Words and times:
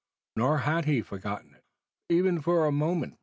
Nor 0.35 0.57
had 0.59 0.85
he 0.85 1.03
forgotten 1.03 1.53
it, 1.53 1.63
even 2.09 2.41
for 2.41 2.65
a 2.65 2.71
moment. 2.71 3.19